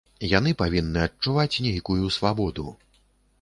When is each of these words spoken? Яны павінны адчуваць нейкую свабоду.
Яны 0.37 0.53
павінны 0.61 1.03
адчуваць 1.07 1.61
нейкую 1.67 1.99
свабоду. 2.17 2.67